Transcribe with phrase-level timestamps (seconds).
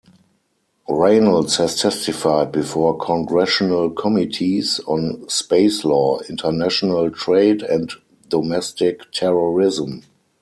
[0.89, 7.91] Reynolds has testified before Congressional committees on space law, international trade, and
[8.27, 10.01] domestic terrorism.